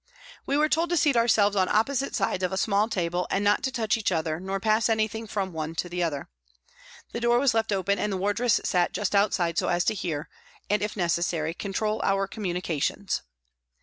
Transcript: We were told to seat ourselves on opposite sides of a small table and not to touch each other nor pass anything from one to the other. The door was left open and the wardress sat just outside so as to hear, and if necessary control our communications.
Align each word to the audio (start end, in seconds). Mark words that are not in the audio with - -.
We 0.47 0.57
were 0.57 0.67
told 0.67 0.89
to 0.89 0.97
seat 0.97 1.15
ourselves 1.15 1.55
on 1.55 1.69
opposite 1.69 2.15
sides 2.15 2.43
of 2.43 2.51
a 2.51 2.57
small 2.57 2.89
table 2.89 3.27
and 3.29 3.43
not 3.43 3.61
to 3.61 3.71
touch 3.71 3.95
each 3.97 4.11
other 4.11 4.39
nor 4.39 4.59
pass 4.59 4.89
anything 4.89 5.27
from 5.27 5.53
one 5.53 5.75
to 5.75 5.87
the 5.87 6.01
other. 6.01 6.27
The 7.11 7.19
door 7.21 7.37
was 7.37 7.53
left 7.53 7.71
open 7.71 7.99
and 7.99 8.11
the 8.11 8.17
wardress 8.17 8.59
sat 8.63 8.93
just 8.93 9.13
outside 9.13 9.59
so 9.59 9.67
as 9.67 9.83
to 9.85 9.93
hear, 9.93 10.27
and 10.71 10.81
if 10.81 10.97
necessary 10.97 11.53
control 11.53 12.01
our 12.03 12.25
communications. 12.25 13.21